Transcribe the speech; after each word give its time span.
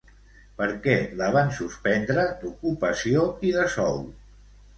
Per 0.61 0.67
què 0.85 0.95
la 1.19 1.27
van 1.35 1.51
suspendre 1.57 2.25
d'ocupació 2.41 3.27
i 3.51 3.53
de 3.61 3.69
sou? 3.77 4.03